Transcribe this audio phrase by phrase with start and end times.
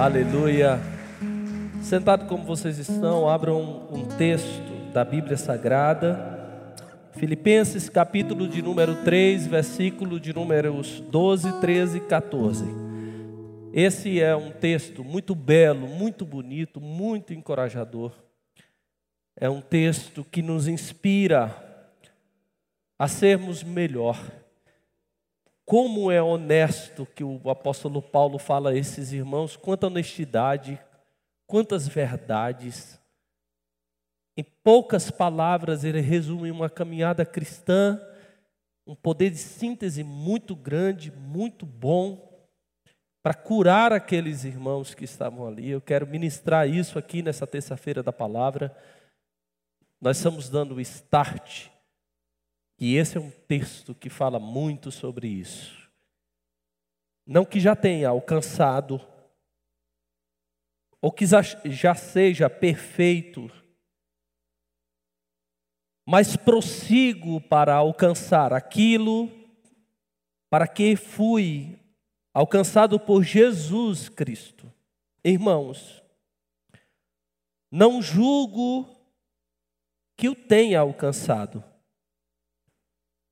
[0.00, 0.80] Aleluia.
[1.82, 6.72] Sentado como vocês estão, abram um texto da Bíblia Sagrada.
[7.12, 12.64] Filipenses, capítulo de número 3, versículo de números 12, 13 e 14.
[13.74, 18.12] Esse é um texto muito belo, muito bonito, muito encorajador.
[19.36, 21.54] É um texto que nos inspira
[22.98, 24.18] a sermos melhor
[25.70, 30.80] como é honesto que o apóstolo Paulo fala a esses irmãos, quanta honestidade,
[31.46, 33.00] quantas verdades.
[34.36, 38.04] Em poucas palavras, ele resume uma caminhada cristã,
[38.84, 42.28] um poder de síntese muito grande, muito bom,
[43.22, 45.70] para curar aqueles irmãos que estavam ali.
[45.70, 48.76] Eu quero ministrar isso aqui nessa terça-feira da palavra.
[50.00, 51.68] Nós estamos dando o start
[52.80, 55.88] e esse é um texto que fala muito sobre isso.
[57.26, 59.00] Não que já tenha alcançado,
[61.00, 63.50] ou que já seja perfeito,
[66.06, 69.30] mas prossigo para alcançar aquilo
[70.50, 71.78] para que fui
[72.34, 74.72] alcançado por Jesus Cristo.
[75.22, 76.02] Irmãos,
[77.70, 78.88] não julgo
[80.16, 81.62] que o tenha alcançado,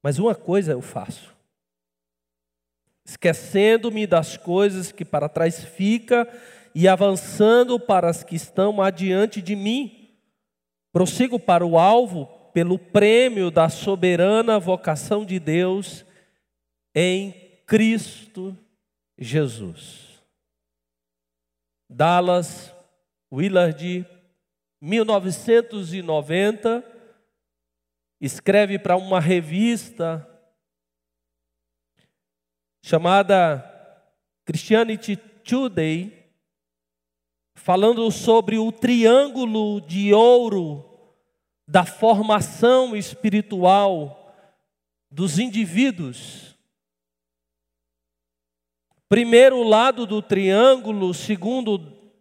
[0.03, 1.35] mas uma coisa eu faço:
[3.05, 6.29] esquecendo-me das coisas que para trás fica
[6.75, 10.17] e avançando para as que estão adiante de mim,
[10.93, 16.05] prossigo para o alvo pelo prêmio da soberana vocação de Deus
[16.95, 17.33] em
[17.67, 18.57] Cristo
[19.17, 20.09] Jesus.
[21.89, 22.75] Dallas
[23.33, 24.07] Willard,
[24.81, 26.98] 1990
[28.21, 30.27] escreve para uma revista
[32.83, 33.65] chamada
[34.45, 36.33] Christianity Today,
[37.55, 40.85] falando sobre o triângulo de ouro
[41.67, 44.35] da formação espiritual
[45.11, 46.57] dos indivíduos.
[49.09, 51.79] Primeiro lado do triângulo, segundo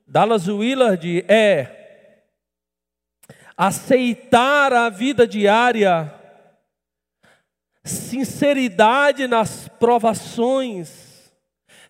[0.07, 1.76] Dallas Willard, é
[3.57, 6.13] aceitar a vida diária,
[7.83, 11.33] sinceridade nas provações,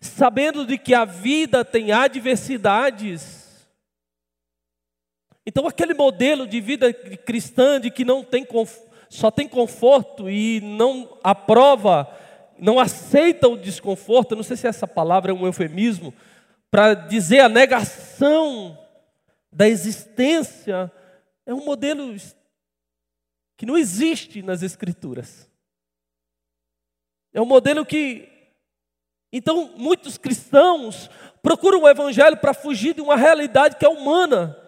[0.00, 3.68] sabendo de que a vida tem adversidades.
[5.46, 8.46] Então, aquele modelo de vida cristã de que não tem
[9.10, 12.08] só tem conforto e não aprova,
[12.58, 16.14] não aceita o desconforto, não sei se essa palavra é um eufemismo,
[16.70, 18.78] para dizer a negação
[19.50, 20.92] da existência
[21.48, 22.14] é um modelo
[23.56, 25.50] que não existe nas Escrituras.
[27.32, 28.28] É um modelo que.
[29.32, 31.08] Então, muitos cristãos
[31.42, 34.58] procuram o Evangelho para fugir de uma realidade que é humana,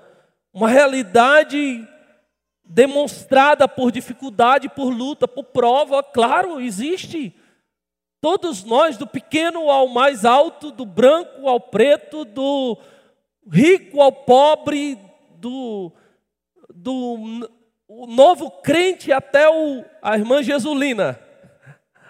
[0.55, 1.87] uma realidade
[2.65, 6.03] demonstrada por dificuldade, por luta, por prova.
[6.03, 7.35] Claro, existe.
[8.23, 12.79] Todos nós, do pequeno ao mais alto, do branco ao preto, do
[13.47, 14.99] rico ao pobre,
[15.37, 15.93] do
[16.83, 17.49] do
[17.89, 21.21] novo crente até o, a irmã Jesulina.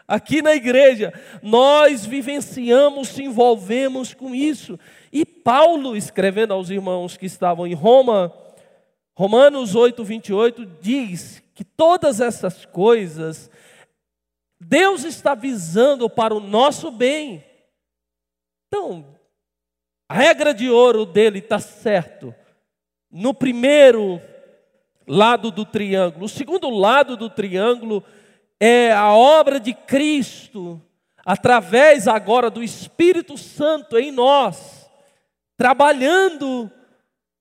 [0.06, 4.78] Aqui na igreja, nós vivenciamos, se envolvemos com isso.
[5.12, 8.32] E Paulo, escrevendo aos irmãos que estavam em Roma,
[9.16, 13.50] Romanos 8, 28, diz que todas essas coisas,
[14.60, 17.44] Deus está visando para o nosso bem.
[18.66, 19.16] Então,
[20.08, 22.34] a regra de ouro dele está certo.
[23.10, 24.20] No primeiro
[25.10, 26.26] lado do triângulo.
[26.26, 28.04] O segundo lado do triângulo
[28.60, 30.80] é a obra de Cristo,
[31.24, 34.88] através agora do Espírito Santo em nós,
[35.56, 36.70] trabalhando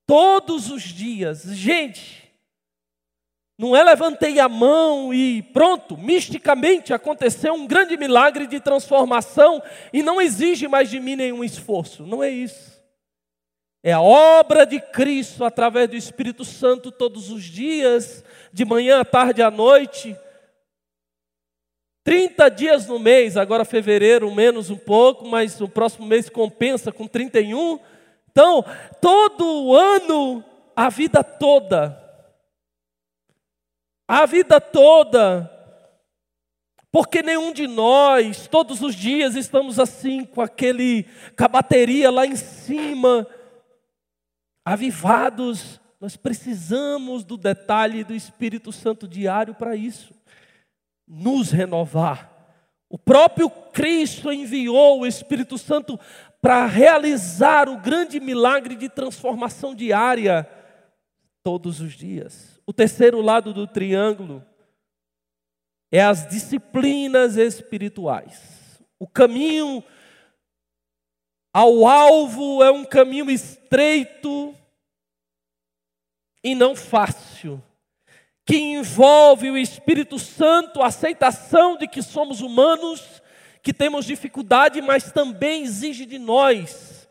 [0.04, 1.42] todos os dias.
[1.44, 2.28] Gente,
[3.56, 10.02] não é levantei a mão e pronto, misticamente aconteceu um grande milagre de transformação e
[10.02, 12.04] não exige mais de mim nenhum esforço.
[12.04, 12.69] Não é isso.
[13.82, 18.22] É a obra de Cristo através do Espírito Santo todos os dias,
[18.52, 20.14] de manhã, à tarde, à noite.
[22.04, 27.06] 30 dias no mês, agora fevereiro menos um pouco, mas o próximo mês compensa com
[27.06, 27.78] 31.
[28.30, 28.62] Então,
[29.00, 30.44] todo ano,
[30.76, 31.98] a vida toda.
[34.06, 35.50] A vida toda.
[36.92, 41.04] Porque nenhum de nós, todos os dias, estamos assim, com aquele,
[41.36, 43.26] com a bateria lá em cima
[44.64, 50.14] avivados, nós precisamos do detalhe do Espírito Santo diário para isso.
[51.06, 52.30] Nos renovar,
[52.92, 55.98] O próprio Cristo enviou o Espírito Santo
[56.42, 60.48] para realizar o grande milagre de transformação diária
[61.40, 62.60] todos os dias.
[62.66, 64.44] O terceiro lado do triângulo
[65.92, 68.82] é as disciplinas espirituais.
[68.98, 69.84] O caminho
[71.52, 74.54] ao alvo é um caminho estreito
[76.42, 77.62] e não fácil,
[78.46, 83.22] que envolve o Espírito Santo, a aceitação de que somos humanos,
[83.62, 87.08] que temos dificuldade, mas também exige de nós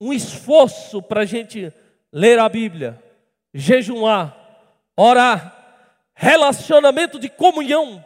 [0.00, 1.72] um esforço para a gente
[2.12, 3.02] ler a Bíblia,
[3.52, 4.36] jejuar,
[4.96, 5.56] orar,
[6.14, 8.04] relacionamento de comunhão,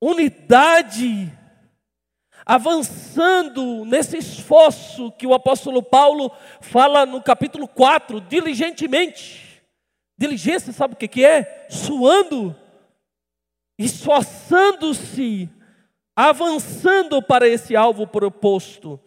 [0.00, 1.32] unidade,
[2.46, 6.30] avançando nesse esforço que o apóstolo Paulo
[6.60, 9.62] fala no capítulo 4, diligentemente.
[10.16, 11.66] Diligência, sabe o que é?
[11.68, 12.54] Suando,
[13.78, 15.48] esforçando-se,
[16.14, 19.00] avançando para esse alvo proposto.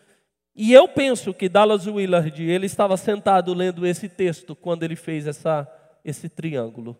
[0.56, 5.28] E eu penso que Dallas Willard, ele estava sentado lendo esse texto quando ele fez
[5.28, 5.68] essa,
[6.04, 6.98] esse triângulo.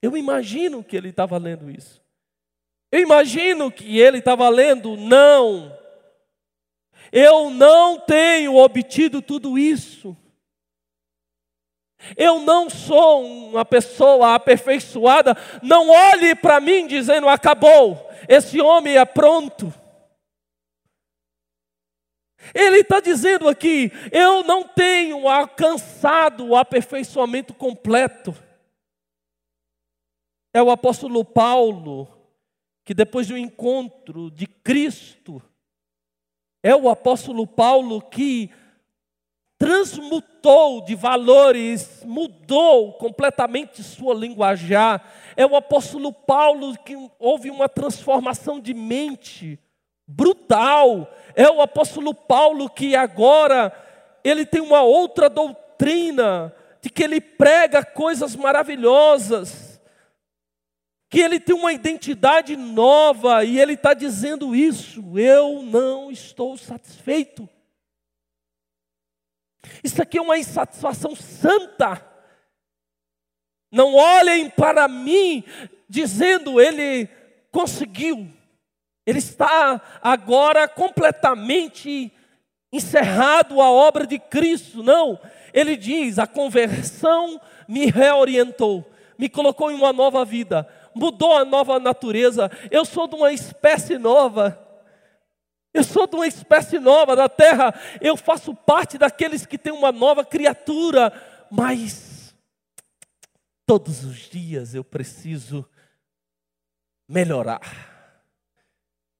[0.00, 2.01] Eu imagino que ele estava lendo isso.
[2.92, 5.74] Eu imagino que ele estava lendo, não,
[7.10, 10.16] eu não tenho obtido tudo isso.
[12.16, 15.36] Eu não sou uma pessoa aperfeiçoada.
[15.62, 19.72] Não olhe para mim dizendo acabou, esse homem é pronto.
[22.54, 28.34] Ele está dizendo aqui: eu não tenho alcançado o aperfeiçoamento completo.
[30.52, 32.08] É o apóstolo Paulo,
[32.84, 35.42] que depois do encontro de Cristo,
[36.62, 38.50] é o apóstolo Paulo que
[39.62, 45.00] transmutou de valores, mudou completamente sua linguajar.
[45.36, 49.60] É o apóstolo Paulo que houve uma transformação de mente
[50.04, 51.08] brutal.
[51.36, 53.72] É o apóstolo Paulo que agora
[54.24, 59.61] ele tem uma outra doutrina, de que ele prega coisas maravilhosas,
[61.12, 65.18] que ele tem uma identidade nova e ele está dizendo isso.
[65.18, 67.46] Eu não estou satisfeito.
[69.84, 72.02] Isso aqui é uma insatisfação santa.
[73.70, 75.44] Não olhem para mim
[75.86, 77.06] dizendo ele
[77.50, 78.26] conseguiu.
[79.04, 82.10] Ele está agora completamente
[82.72, 84.82] encerrado a obra de Cristo.
[84.82, 85.20] Não,
[85.52, 87.38] ele diz: a conversão
[87.68, 92.50] me reorientou, me colocou em uma nova vida, mudou a nova natureza.
[92.70, 94.58] Eu sou de uma espécie nova.
[95.74, 97.74] Eu sou de uma espécie nova da terra.
[98.00, 101.12] Eu faço parte daqueles que têm uma nova criatura.
[101.50, 102.34] Mas
[103.66, 105.68] todos os dias eu preciso
[107.08, 107.92] melhorar.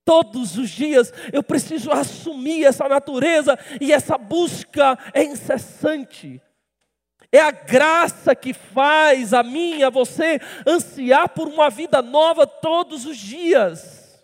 [0.04, 6.40] Todos os dias eu preciso assumir essa natureza e essa busca é incessante.
[7.32, 13.06] É a graça que faz a mim a você ansiar por uma vida nova todos
[13.06, 14.22] os dias.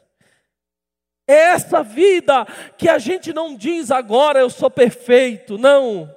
[1.26, 2.46] É essa vida
[2.76, 6.14] que a gente não diz agora eu sou perfeito, não.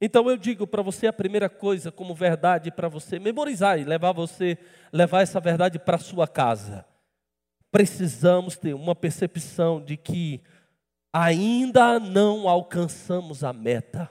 [0.00, 4.12] Então eu digo para você a primeira coisa como verdade para você memorizar e levar
[4.12, 4.58] você
[4.92, 6.84] levar essa verdade para sua casa
[7.72, 10.42] precisamos ter uma percepção de que
[11.10, 14.10] ainda não alcançamos a meta.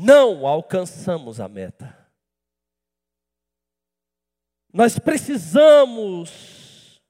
[0.00, 1.92] Não alcançamos a meta.
[4.72, 7.02] Nós precisamos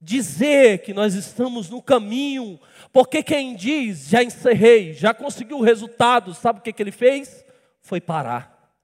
[0.00, 2.58] dizer que nós estamos no caminho,
[2.92, 7.44] porque quem diz, já encerrei, já conseguiu o resultado, sabe o que, que ele fez?
[7.80, 8.74] Foi parar.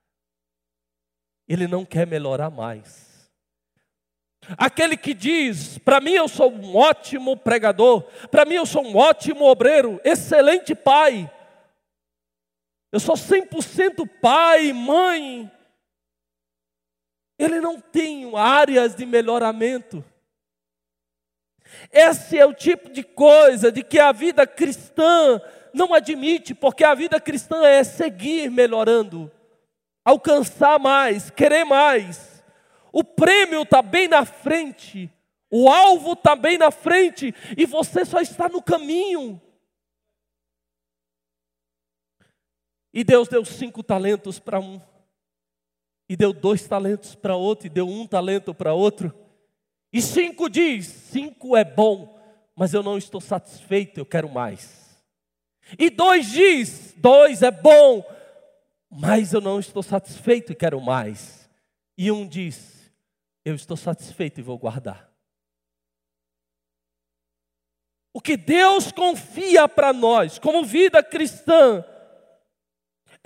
[1.49, 3.29] Ele não quer melhorar mais.
[4.57, 8.97] Aquele que diz: para mim eu sou um ótimo pregador, para mim eu sou um
[8.97, 11.29] ótimo obreiro, excelente pai,
[12.93, 15.51] eu sou 100% pai, mãe.
[17.39, 20.05] Ele não tem áreas de melhoramento.
[21.93, 25.41] Esse é o tipo de coisa de que a vida cristã
[25.75, 29.31] não admite, porque a vida cristã é seguir melhorando,
[30.05, 32.43] alcançar mais, querer mais.
[32.93, 35.13] O prêmio está bem na frente,
[35.51, 39.41] o alvo está bem na frente, e você só está no caminho.
[42.97, 44.81] E Deus deu cinco talentos para um,
[46.09, 49.15] e deu dois talentos para outro, e deu um talento para outro.
[49.93, 52.19] E cinco diz: cinco é bom,
[52.55, 54.99] mas eu não estou satisfeito, eu quero mais.
[55.79, 58.03] E dois diz: dois é bom,
[58.91, 61.51] mas eu não estou satisfeito e quero mais.
[61.99, 62.91] e um diz:
[63.45, 65.13] Eu estou satisfeito e vou guardar.
[68.15, 71.85] O que Deus confia para nós, como vida cristã,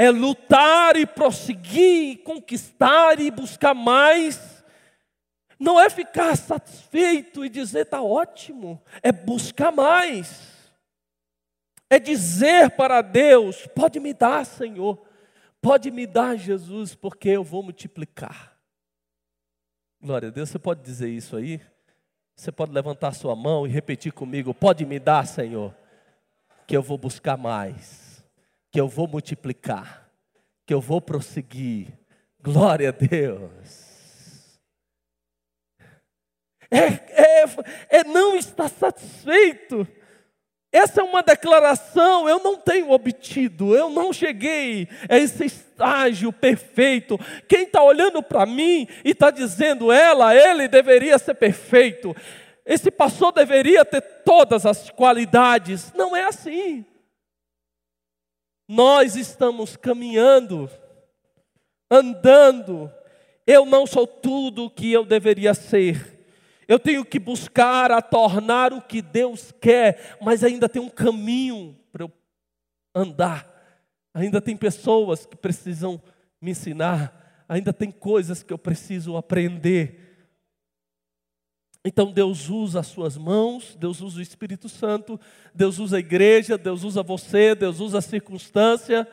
[0.00, 4.64] é lutar e prosseguir, conquistar e buscar mais.
[5.58, 10.72] Não é ficar satisfeito e dizer está ótimo, é buscar mais.
[11.90, 15.06] É dizer para Deus: pode me dar, Senhor,
[15.60, 18.56] pode me dar, Jesus, porque eu vou multiplicar.
[20.00, 21.60] Glória a Deus, você pode dizer isso aí?
[22.34, 25.76] Você pode levantar sua mão e repetir comigo: Pode me dar, Senhor,
[26.66, 28.09] que eu vou buscar mais,
[28.70, 30.10] que eu vou multiplicar,
[30.66, 31.88] que eu vou prosseguir.
[32.42, 33.90] Glória a Deus.
[36.70, 37.44] É, é,
[37.90, 39.86] é não estar satisfeito.
[40.72, 47.18] Essa é uma declaração, eu não tenho obtido, eu não cheguei a esse estágio perfeito.
[47.48, 52.14] Quem está olhando para mim e está dizendo, ela, ele deveria ser perfeito,
[52.64, 55.92] esse pastor deveria ter todas as qualidades.
[55.92, 56.84] Não é assim.
[58.72, 60.70] Nós estamos caminhando,
[61.90, 62.88] andando.
[63.44, 66.20] Eu não sou tudo o que eu deveria ser.
[66.68, 71.76] Eu tenho que buscar a tornar o que Deus quer, mas ainda tem um caminho
[71.90, 72.12] para eu
[72.94, 73.44] andar.
[74.14, 76.00] Ainda tem pessoas que precisam
[76.40, 80.09] me ensinar, ainda tem coisas que eu preciso aprender.
[81.84, 85.18] Então Deus usa as suas mãos, Deus usa o Espírito Santo,
[85.54, 89.08] Deus usa a igreja, Deus usa você, Deus usa a circunstância,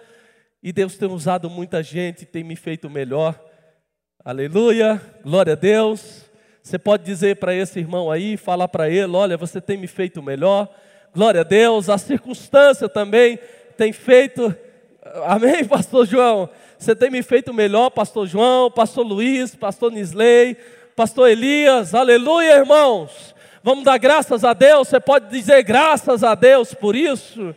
[0.62, 3.40] e Deus tem usado muita gente, tem me feito melhor.
[4.24, 6.26] Aleluia, glória a Deus.
[6.62, 10.22] Você pode dizer para esse irmão aí, falar para ele: olha, você tem me feito
[10.22, 10.68] melhor.
[11.14, 11.90] Glória a Deus.
[11.90, 13.40] A circunstância também
[13.78, 14.54] tem feito.
[15.26, 16.50] Amém, Pastor João?
[16.78, 20.58] Você tem me feito melhor, Pastor João, Pastor Luiz, Pastor Nisley,
[20.98, 21.94] Pastor Elias.
[21.94, 23.36] Aleluia, irmãos.
[23.62, 24.88] Vamos dar graças a Deus.
[24.88, 27.56] Você pode dizer graças a Deus por isso.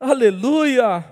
[0.00, 1.04] Aleluia.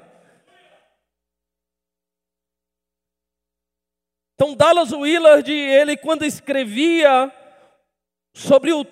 [4.35, 7.33] Então, Dallas Willard, ele quando escrevia
[8.35, 8.85] sobre o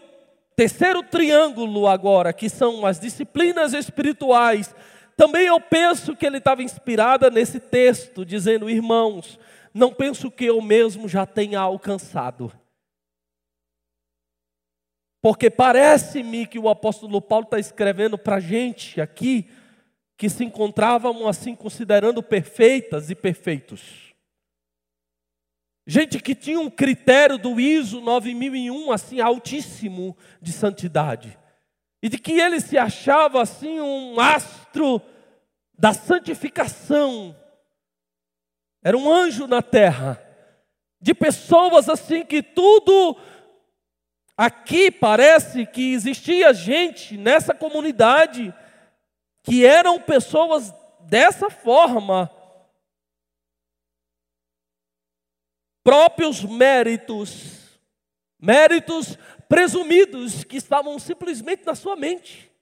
[0.55, 4.73] terceiro triângulo agora, que são as disciplinas espirituais,
[5.17, 9.37] também eu penso que ele estava inspirada nesse texto, dizendo, irmãos,
[9.77, 12.51] não penso que eu mesmo já tenha alcançado.
[15.21, 19.51] Porque parece-me que o apóstolo Paulo está escrevendo para a gente aqui,
[20.17, 24.15] que se encontravam assim considerando perfeitas e perfeitos.
[25.87, 31.39] Gente que tinha um critério do ISO 9001 assim altíssimo de santidade.
[32.03, 35.03] E de que ele se achava assim um astro
[35.79, 37.37] da santificação.
[38.87, 40.17] Era um anjo na terra.
[41.01, 43.21] De pessoas assim que tudo
[44.37, 48.55] aqui parece que existia gente nessa comunidade
[49.43, 52.31] que eram pessoas dessa forma
[55.83, 57.81] próprios méritos,
[58.39, 62.53] méritos presumidos que estavam simplesmente na sua mente.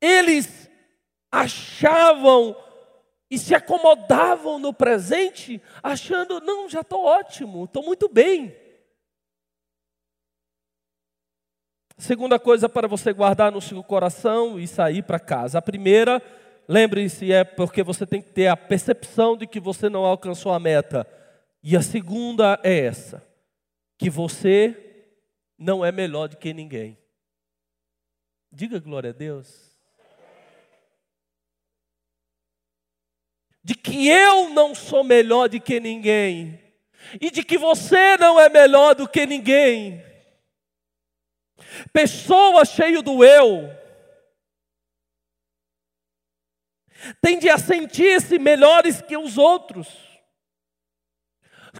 [0.00, 0.70] Eles
[1.32, 2.64] achavam
[3.30, 8.54] e se acomodavam no presente, achando, não, já estou ótimo, estou muito bem.
[11.98, 15.58] Segunda coisa para você guardar no seu coração e sair para casa.
[15.58, 16.22] A primeira
[16.68, 20.60] lembre-se, é porque você tem que ter a percepção de que você não alcançou a
[20.60, 21.06] meta.
[21.62, 23.26] E a segunda é essa:
[23.98, 25.12] que você
[25.58, 26.98] não é melhor do que ninguém.
[28.52, 29.65] Diga glória a Deus.
[33.66, 36.62] De que eu não sou melhor do que ninguém.
[37.20, 40.00] E de que você não é melhor do que ninguém.
[41.92, 43.68] Pessoa cheia do eu
[47.20, 49.88] tende a sentir-se melhores que os outros.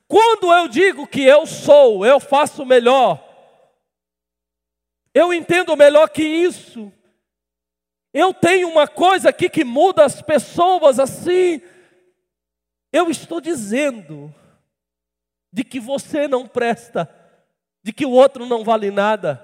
[0.08, 3.22] Quando eu digo que eu sou, eu faço melhor,
[5.14, 6.92] eu entendo melhor que isso.
[8.12, 11.62] Eu tenho uma coisa aqui que muda as pessoas assim.
[12.92, 14.34] Eu estou dizendo
[15.52, 17.08] de que você não presta,
[17.82, 19.42] de que o outro não vale nada.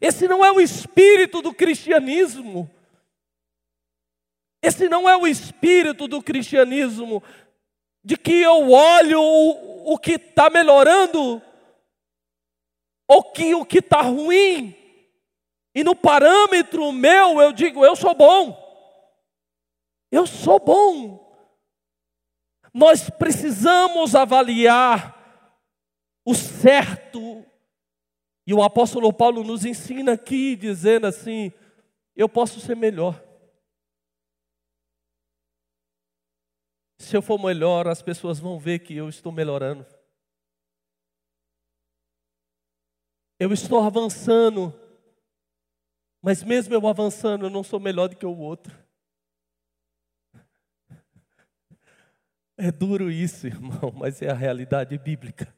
[0.00, 2.70] Esse não é o espírito do cristianismo.
[4.62, 7.22] Esse não é o espírito do cristianismo,
[8.04, 11.42] de que eu olho o, o que está melhorando,
[13.08, 14.76] ou que o que está ruim,
[15.74, 18.56] e no parâmetro meu eu digo, eu sou bom,
[20.10, 21.21] eu sou bom.
[22.72, 25.20] Nós precisamos avaliar
[26.24, 27.44] o certo.
[28.46, 31.52] E o apóstolo Paulo nos ensina aqui, dizendo assim:
[32.14, 33.22] eu posso ser melhor.
[36.98, 39.84] Se eu for melhor, as pessoas vão ver que eu estou melhorando.
[43.38, 44.72] Eu estou avançando,
[46.22, 48.81] mas mesmo eu avançando, eu não sou melhor do que o outro.
[52.64, 55.52] É duro isso, irmão, mas é a realidade bíblica.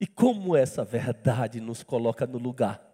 [0.00, 2.84] E como essa verdade nos coloca no lugar.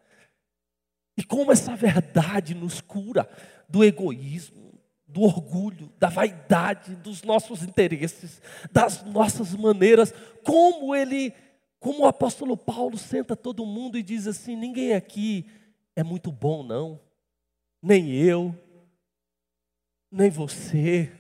[1.16, 3.26] E como essa verdade nos cura
[3.66, 10.12] do egoísmo, do orgulho, da vaidade, dos nossos interesses, das nossas maneiras.
[10.44, 11.32] Como ele,
[11.80, 15.50] como o apóstolo Paulo senta todo mundo e diz assim: ninguém aqui
[15.96, 17.00] é muito bom, não.
[17.82, 18.54] Nem eu,
[20.10, 21.10] nem você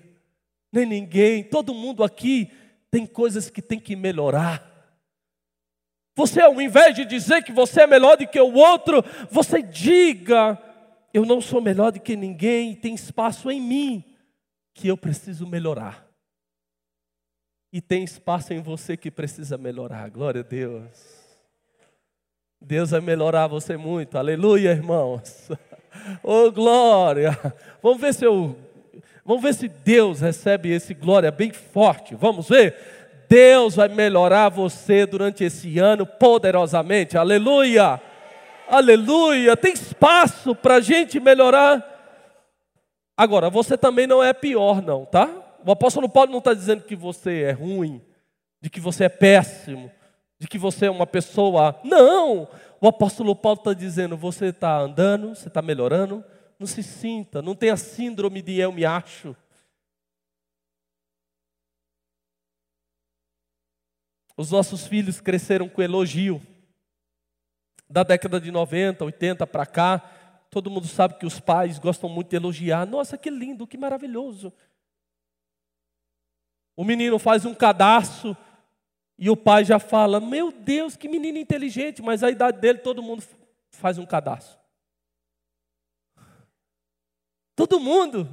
[0.74, 2.50] nem ninguém, todo mundo aqui
[2.90, 4.72] tem coisas que tem que melhorar.
[6.16, 10.58] Você, ao invés de dizer que você é melhor do que o outro, você diga:
[11.12, 14.04] eu não sou melhor do que ninguém, tem espaço em mim
[14.74, 16.06] que eu preciso melhorar.
[17.72, 20.08] E tem espaço em você que precisa melhorar.
[20.10, 21.24] Glória a Deus.
[22.60, 24.16] Deus vai melhorar você muito.
[24.16, 25.48] Aleluia, irmãos.
[26.24, 27.30] Oh, glória.
[27.80, 28.58] Vamos ver se eu
[29.24, 32.14] Vamos ver se Deus recebe esse glória bem forte.
[32.14, 32.76] Vamos ver?
[33.28, 37.16] Deus vai melhorar você durante esse ano poderosamente.
[37.16, 38.00] Aleluia!
[38.68, 39.56] Aleluia!
[39.56, 41.82] Tem espaço para a gente melhorar.
[43.16, 45.30] Agora, você também não é pior, não, tá?
[45.64, 48.02] O apóstolo Paulo não está dizendo que você é ruim,
[48.60, 49.90] de que você é péssimo,
[50.38, 51.78] de que você é uma pessoa.
[51.82, 52.46] Não!
[52.78, 56.22] O apóstolo Paulo está dizendo: você está andando, você está melhorando,
[56.64, 59.36] não se sinta, não tenha síndrome de eu me acho.
[64.34, 66.40] Os nossos filhos cresceram com elogio.
[67.86, 69.98] Da década de 90, 80 para cá,
[70.50, 72.86] todo mundo sabe que os pais gostam muito de elogiar.
[72.86, 74.50] Nossa, que lindo, que maravilhoso.
[76.74, 78.34] O menino faz um cadastro
[79.18, 83.02] e o pai já fala: Meu Deus, que menino inteligente, mas a idade dele todo
[83.02, 83.22] mundo
[83.70, 84.63] faz um cadastro.
[87.54, 88.28] Todo mundo.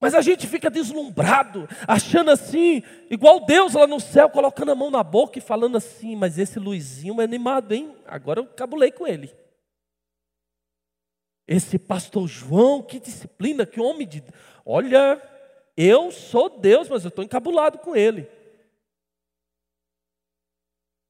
[0.00, 4.90] Mas a gente fica deslumbrado, achando assim, igual Deus lá no céu, colocando a mão
[4.90, 7.96] na boca e falando assim: Mas esse Luizinho é animado, hein?
[8.06, 9.34] Agora eu cabulei com ele.
[11.48, 14.22] Esse pastor João, que disciplina, que homem de.
[14.64, 15.20] Olha,
[15.76, 18.30] eu sou Deus, mas eu estou encabulado com ele.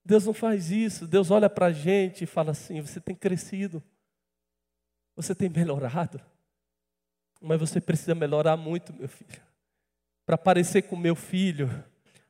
[0.03, 1.07] Deus não faz isso.
[1.07, 3.83] Deus olha para a gente e fala assim: Você tem crescido,
[5.15, 6.19] você tem melhorado.
[7.40, 9.40] Mas você precisa melhorar muito, meu filho.
[10.27, 11.70] Para parecer com meu filho,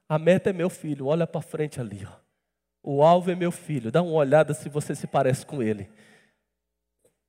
[0.08, 1.06] a meta é meu filho.
[1.06, 2.12] Olha para frente ali, ó.
[2.82, 3.90] O alvo é meu filho.
[3.90, 5.90] Dá uma olhada se você se parece com ele.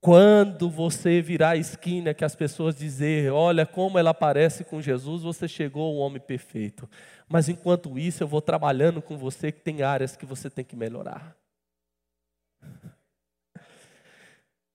[0.01, 5.23] Quando você virar a esquina que as pessoas dizer, olha como ela parece com Jesus,
[5.23, 6.89] você chegou ao homem perfeito.
[7.27, 10.75] Mas enquanto isso, eu vou trabalhando com você que tem áreas que você tem que
[10.75, 11.35] melhorar.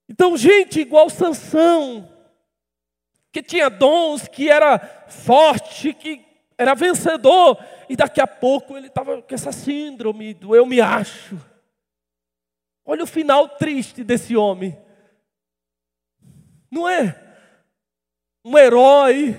[0.06, 2.06] Então, gente igual Sansão,
[3.34, 6.24] que tinha dons, que era forte, que
[6.56, 11.36] era vencedor, e daqui a pouco ele estava com essa síndrome do eu me acho.
[12.86, 14.78] Olha o final triste desse homem.
[16.70, 17.20] Não é?
[18.44, 19.36] Um herói,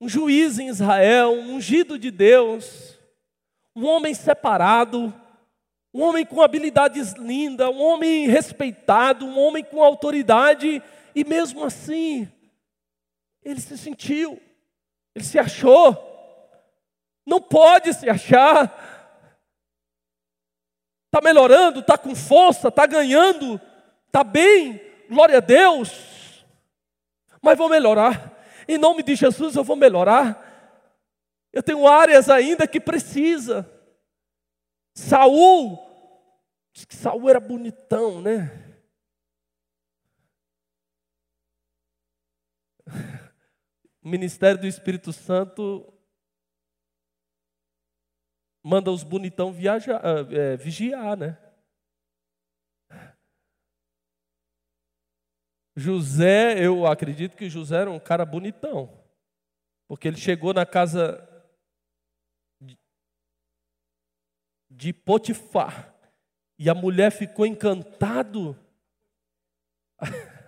[0.00, 2.98] um juiz em Israel, um ungido de Deus,
[3.76, 5.12] um homem separado,
[5.92, 10.82] um homem com habilidades lindas, um homem respeitado, um homem com autoridade,
[11.14, 12.26] e mesmo assim,
[13.42, 14.40] ele se sentiu,
[15.14, 16.06] ele se achou.
[17.26, 18.86] Não pode se achar.
[21.06, 23.60] Está melhorando, está com força, está ganhando,
[24.06, 26.44] está bem, glória a Deus.
[27.40, 28.36] Mas vou melhorar.
[28.66, 30.44] Em nome de Jesus eu vou melhorar.
[31.52, 33.68] Eu tenho áreas ainda que precisa.
[34.94, 35.78] Saul,
[36.72, 38.67] diz que Saul era bonitão, né?
[44.08, 45.92] O ministério do Espírito Santo
[48.64, 50.00] manda os bonitão viajar,
[50.32, 51.36] é, vigiar, né?
[55.76, 58.98] José, eu acredito que José era um cara bonitão,
[59.86, 61.22] porque ele chegou na casa
[64.70, 65.94] de Potifar
[66.58, 68.56] e a mulher ficou encantado.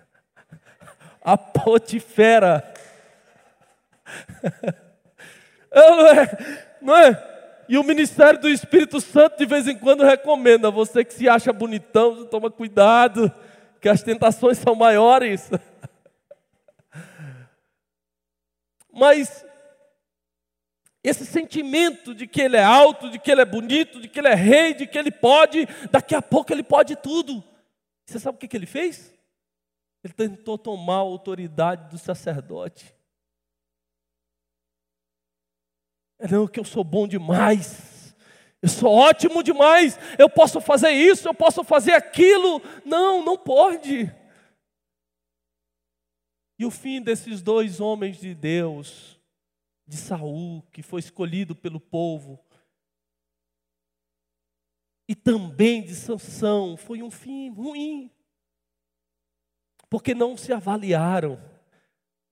[1.23, 2.73] A Potifera
[5.73, 6.75] Não é?
[6.81, 7.31] Não é?
[7.69, 11.53] E o ministério do Espírito Santo de vez em quando recomenda: você que se acha
[11.53, 13.33] bonitão, toma cuidado,
[13.79, 15.49] que as tentações são maiores.
[18.91, 19.45] Mas
[21.03, 24.27] esse sentimento de que ele é alto, de que ele é bonito, de que ele
[24.27, 27.43] é rei, de que ele pode, daqui a pouco ele pode tudo.
[28.05, 29.11] Você sabe o que, que ele fez?
[30.03, 32.93] Ele tentou tomar a autoridade do sacerdote.
[36.29, 38.15] Não, que eu sou bom demais.
[38.61, 39.97] Eu sou ótimo demais.
[40.19, 42.61] Eu posso fazer isso, eu posso fazer aquilo.
[42.85, 44.13] Não, não pode.
[46.59, 49.19] E o fim desses dois homens de Deus,
[49.87, 52.39] de Saul, que foi escolhido pelo povo,
[55.07, 58.11] e também de Sansão, foi um fim ruim.
[59.89, 61.41] Porque não se avaliaram,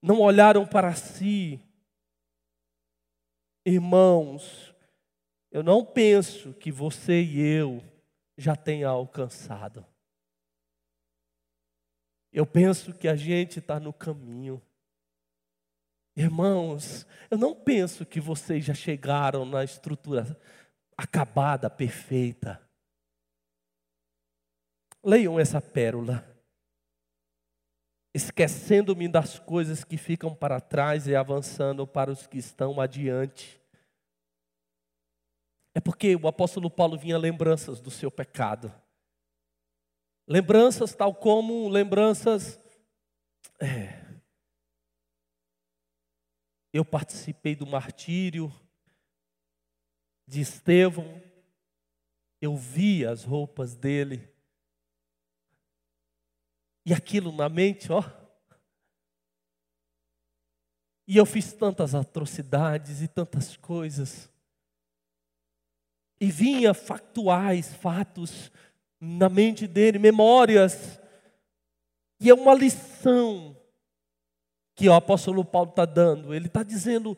[0.01, 1.59] não olharam para si,
[3.69, 4.73] Irmãos,
[5.51, 7.83] eu não penso que você e eu
[8.35, 9.85] já tenha alcançado.
[12.33, 14.59] Eu penso que a gente está no caminho.
[16.15, 20.35] Irmãos, eu não penso que vocês já chegaram na estrutura
[20.97, 22.59] acabada, perfeita.
[25.03, 26.27] Leiam essa pérola.
[28.15, 33.58] Esquecendo-me das coisas que ficam para trás e avançando para os que estão adiante.
[35.79, 38.69] É porque o apóstolo Paulo vinha lembranças do seu pecado.
[40.27, 42.59] Lembranças tal como lembranças.
[43.61, 44.19] É,
[46.73, 48.53] eu participei do martírio
[50.27, 51.23] de Estevão,
[52.41, 54.29] eu vi as roupas dele,
[56.85, 58.03] e aquilo na mente, ó.
[61.07, 64.29] E eu fiz tantas atrocidades e tantas coisas.
[66.19, 68.51] E vinha factuais, fatos
[68.99, 70.99] na mente dele, memórias.
[72.19, 73.55] E é uma lição
[74.75, 76.33] que o apóstolo Paulo está dando.
[76.33, 77.17] Ele está dizendo: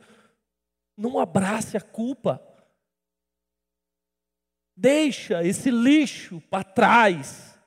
[0.95, 2.41] não abrace a culpa.
[4.75, 7.59] Deixa esse lixo para trás.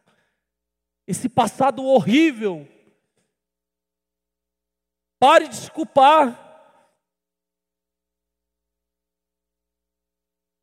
[1.06, 2.66] Esse passado horrível.
[5.18, 6.43] Pare de desculpar.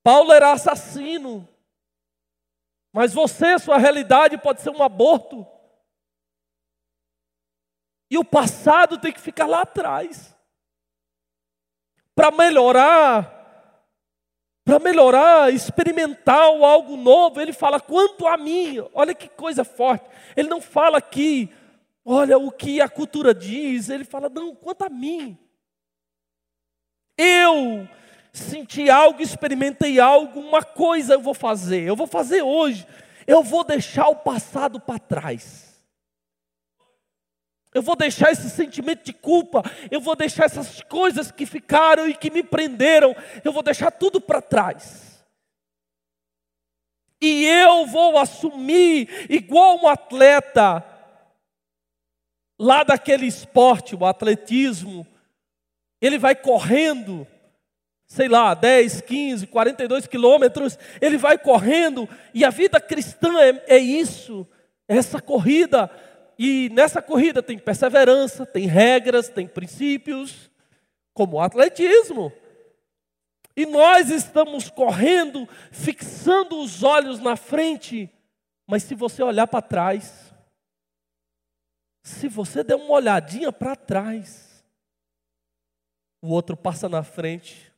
[0.03, 1.47] Paulo era assassino.
[2.93, 5.45] Mas você, sua realidade pode ser um aborto.
[8.09, 10.35] E o passado tem que ficar lá atrás.
[12.13, 13.41] Para melhorar,
[14.65, 18.77] para melhorar, experimentar algo novo, ele fala quanto a mim.
[18.93, 20.05] Olha que coisa forte.
[20.35, 21.49] Ele não fala aqui,
[22.03, 25.37] olha o que a cultura diz, ele fala não, quanto a mim.
[27.17, 27.87] Eu
[28.31, 32.87] senti algo, experimentei algo, uma coisa eu vou fazer, eu vou fazer hoje,
[33.27, 35.71] eu vou deixar o passado para trás.
[37.73, 42.13] Eu vou deixar esse sentimento de culpa, eu vou deixar essas coisas que ficaram e
[42.13, 45.25] que me prenderam, eu vou deixar tudo para trás.
[47.21, 50.83] E eu vou assumir, igual um atleta,
[52.59, 55.07] lá daquele esporte, o atletismo,
[56.01, 57.25] ele vai correndo,
[58.11, 63.77] sei lá, 10, 15, 42 quilômetros, ele vai correndo, e a vida cristã é, é
[63.77, 64.45] isso,
[64.85, 65.89] é essa corrida,
[66.37, 70.51] e nessa corrida tem perseverança, tem regras, tem princípios,
[71.13, 72.33] como o atletismo.
[73.55, 78.09] E nós estamos correndo, fixando os olhos na frente,
[78.67, 80.35] mas se você olhar para trás,
[82.03, 84.65] se você der uma olhadinha para trás,
[86.21, 87.70] o outro passa na frente,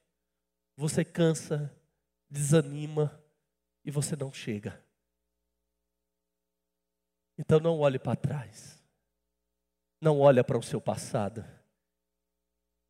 [0.75, 1.71] você cansa,
[2.29, 3.21] desanima
[3.85, 4.83] e você não chega.
[7.37, 8.81] Então não olhe para trás.
[10.01, 11.45] Não olhe para o seu passado.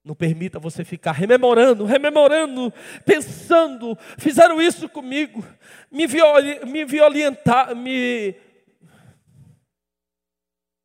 [0.03, 2.73] Não permita você ficar rememorando, rememorando,
[3.05, 5.45] pensando, fizeram isso comigo,
[5.89, 6.35] me, viol,
[6.67, 8.35] me violentar, me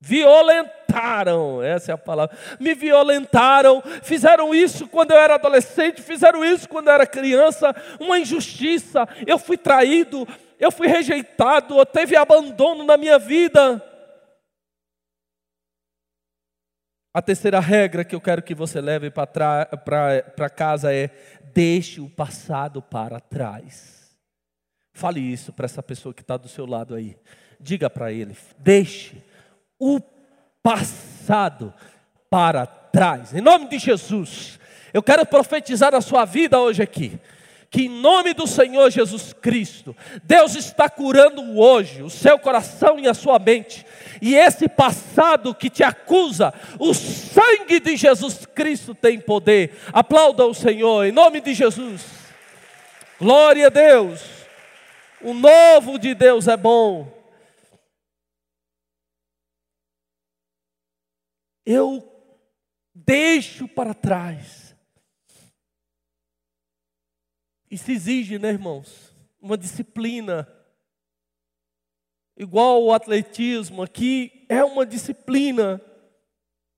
[0.00, 2.36] Violentaram, essa é a palavra.
[2.60, 8.18] Me violentaram, fizeram isso quando eu era adolescente, fizeram isso quando eu era criança, uma
[8.18, 9.08] injustiça.
[9.26, 10.26] Eu fui traído,
[10.58, 13.84] eu fui rejeitado, teve abandono na minha vida.
[17.12, 21.10] A terceira regra que eu quero que você leve para casa é:
[21.52, 24.16] deixe o passado para trás.
[24.92, 27.16] Fale isso para essa pessoa que está do seu lado aí.
[27.58, 29.26] Diga para ele: deixe
[29.78, 30.00] o
[30.62, 31.72] passado
[32.30, 33.34] para trás.
[33.34, 34.58] Em nome de Jesus,
[34.92, 37.20] Eu quero profetizar na sua vida hoje aqui
[37.70, 43.06] que em nome do Senhor Jesus Cristo, Deus está curando hoje o seu coração e
[43.06, 43.84] a sua mente.
[44.22, 49.78] E esse passado que te acusa, o sangue de Jesus Cristo tem poder.
[49.92, 52.06] Aplauda o Senhor em nome de Jesus.
[53.20, 54.22] Glória a Deus.
[55.20, 57.17] O novo de Deus é bom.
[61.70, 62.02] Eu
[62.94, 64.68] deixo para trás
[67.70, 69.14] Isso exige, né, irmãos?
[69.40, 70.48] Uma disciplina.
[72.36, 75.80] Igual o atletismo, aqui é uma disciplina.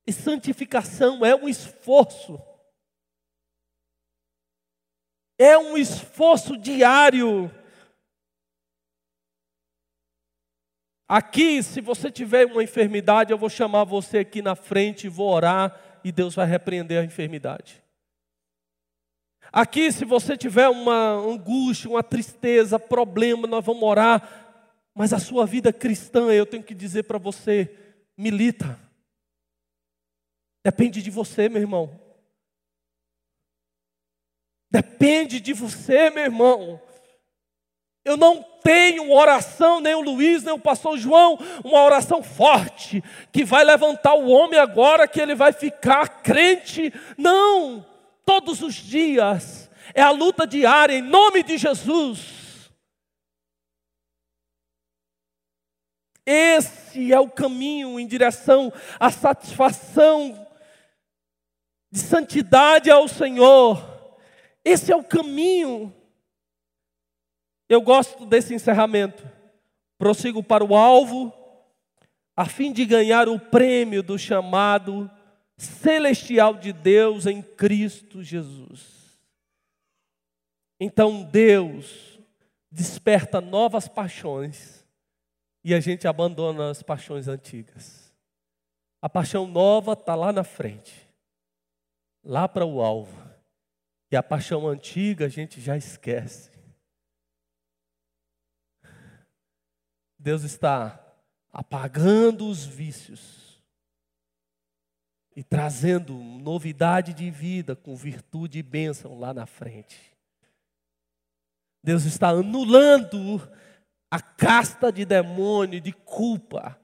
[0.07, 2.40] E santificação é um esforço.
[5.38, 7.50] É um esforço diário.
[11.12, 15.77] Aqui, se você tiver uma enfermidade, eu vou chamar você aqui na frente, vou orar
[16.05, 17.83] e Deus vai repreender a enfermidade.
[19.53, 24.23] Aqui, se você tiver uma angústia, uma tristeza, problema, nós vamos orar.
[24.94, 27.77] Mas a sua vida cristã, eu tenho que dizer para você,
[28.16, 28.79] milita.
[30.64, 32.01] Depende de você, meu irmão.
[34.70, 36.81] Depende de você, meu irmão.
[38.05, 43.45] Eu não tenho oração, nem o Luiz, nem o pastor João, uma oração forte, que
[43.45, 46.93] vai levantar o homem agora, que ele vai ficar crente.
[47.17, 47.85] Não
[48.25, 52.71] todos os dias, é a luta diária, em nome de Jesus.
[56.25, 60.47] Esse é o caminho em direção à satisfação
[61.91, 63.85] de santidade ao Senhor.
[64.65, 65.93] Esse é o caminho.
[67.71, 69.25] Eu gosto desse encerramento.
[69.97, 71.33] Prossigo para o alvo,
[72.37, 75.09] a fim de ganhar o prêmio do chamado
[75.57, 79.21] celestial de Deus em Cristo Jesus.
[80.81, 82.19] Então Deus
[82.73, 84.85] desperta novas paixões
[85.63, 88.13] e a gente abandona as paixões antigas.
[89.01, 91.07] A paixão nova está lá na frente,
[92.25, 93.17] lá para o alvo.
[94.11, 96.50] E a paixão antiga a gente já esquece.
[100.21, 101.01] Deus está
[101.51, 103.59] apagando os vícios
[105.35, 110.15] e trazendo novidade de vida com virtude e bênção lá na frente.
[111.83, 113.41] Deus está anulando
[114.11, 116.79] a casta de demônio, de culpa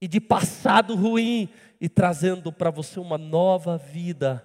[0.00, 1.48] e de passado ruim
[1.80, 4.44] e trazendo para você uma nova vida.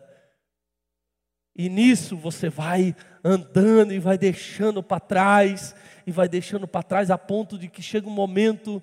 [1.56, 7.12] E nisso você vai andando e vai deixando para trás, e vai deixando para trás
[7.12, 8.82] a ponto de que chega um momento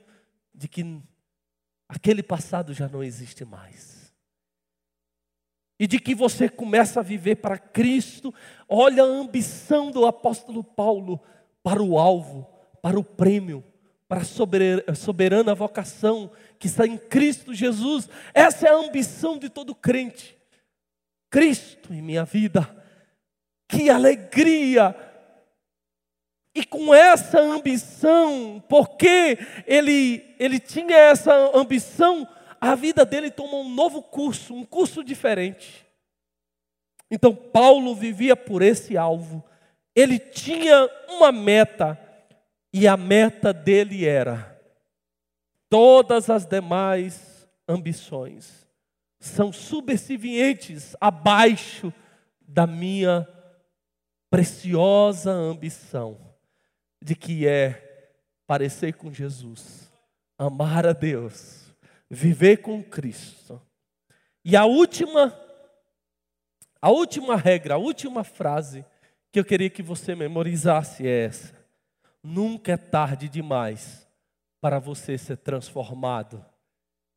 [0.54, 1.00] de que
[1.88, 4.00] aquele passado já não existe mais
[5.80, 8.35] e de que você começa a viver para Cristo.
[8.68, 11.18] Olha a ambição do apóstolo Paulo
[11.62, 12.46] para o alvo,
[12.83, 13.64] para o prêmio,
[14.06, 18.11] para a soberana vocação que está em Cristo Jesus.
[18.35, 20.37] Essa é a ambição de todo crente.
[21.31, 22.69] Cristo em minha vida.
[23.69, 24.95] Que alegria!
[26.53, 32.27] E com essa ambição, porque ele, ele tinha essa ambição,
[32.61, 35.87] a vida dele tomou um novo curso, um curso diferente.
[37.09, 39.45] Então Paulo vivia por esse alvo.
[39.95, 41.99] Ele tinha uma meta,
[42.73, 44.61] e a meta dele era:
[45.69, 48.60] todas as demais ambições
[49.20, 51.92] são subservientes abaixo
[52.40, 53.28] da minha
[54.28, 56.18] preciosa ambição,
[57.00, 59.92] de que é parecer com Jesus,
[60.37, 61.70] amar a Deus
[62.11, 63.62] viver com Cristo.
[64.44, 65.38] E a última,
[66.83, 68.85] a última regra, a última frase
[69.30, 71.54] que eu queria que você memorizasse é essa:
[72.22, 74.09] nunca é tarde demais
[74.61, 76.44] para você ser transformado.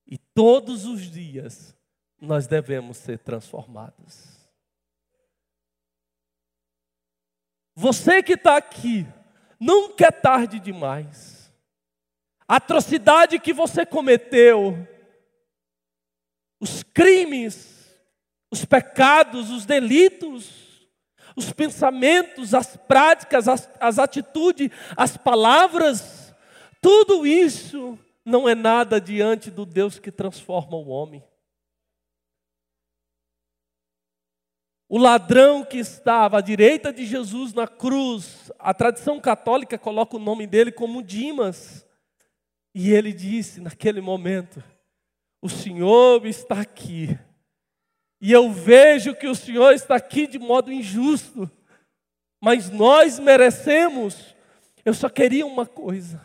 [0.05, 1.75] E todos os dias
[2.23, 4.33] nós devemos ser transformados.
[7.75, 9.05] Você que está aqui,
[9.59, 11.43] nunca é tarde demais
[12.47, 14.87] a atrocidade que você cometeu,
[16.59, 17.97] os crimes,
[18.51, 20.87] os pecados, os delitos,
[21.35, 26.33] os pensamentos, as práticas, as, as atitudes, as palavras,
[26.81, 31.23] tudo isso não é nada diante do Deus que transforma o homem.
[34.93, 40.19] O ladrão que estava à direita de Jesus na cruz, a tradição católica coloca o
[40.19, 41.83] nome dele como Dimas.
[42.75, 44.63] E ele disse naquele momento:
[45.41, 47.17] O Senhor está aqui
[48.21, 51.49] E eu vejo que o Senhor está aqui de modo injusto,
[52.39, 54.35] mas nós merecemos.
[54.85, 56.21] Eu só queria uma coisa.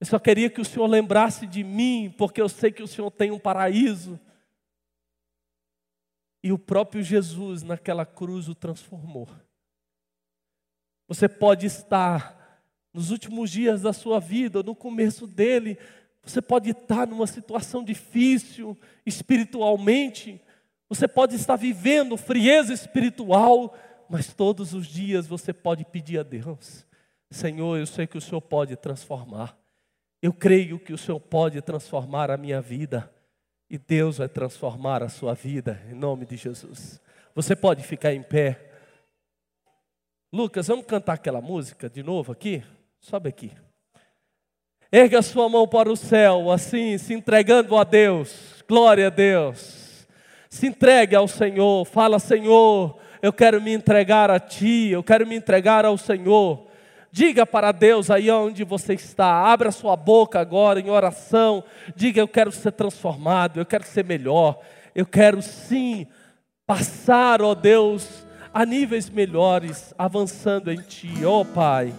[0.00, 3.12] Eu só queria que o Senhor lembrasse de mim, porque eu sei que o Senhor
[3.12, 4.18] tem um paraíso.
[6.42, 9.28] E o próprio Jesus naquela cruz o transformou.
[11.08, 12.40] Você pode estar
[12.92, 15.78] nos últimos dias da sua vida, no começo dele,
[16.22, 20.40] você pode estar numa situação difícil espiritualmente,
[20.88, 23.76] você pode estar vivendo frieza espiritual,
[24.08, 26.86] mas todos os dias você pode pedir a Deus:
[27.30, 29.56] Senhor, eu sei que o Senhor pode transformar.
[30.22, 33.10] Eu creio que o Senhor pode transformar a minha vida.
[33.70, 37.00] E Deus vai transformar a sua vida, em nome de Jesus.
[37.36, 38.72] Você pode ficar em pé.
[40.32, 42.64] Lucas, vamos cantar aquela música de novo aqui?
[42.98, 43.52] Sobe aqui.
[44.90, 48.64] Erga sua mão para o céu, assim, se entregando a Deus.
[48.68, 50.04] Glória a Deus.
[50.48, 51.84] Se entregue ao Senhor.
[51.84, 56.66] Fala, Senhor, eu quero me entregar a Ti, eu quero me entregar ao Senhor.
[57.12, 59.26] Diga para Deus aí onde você está.
[59.26, 61.64] Abra sua boca agora em oração.
[61.96, 64.60] Diga: Eu quero ser transformado, eu quero ser melhor.
[64.94, 66.06] Eu quero sim
[66.66, 71.92] passar, ó Deus, a níveis melhores, avançando em Ti, ó Pai.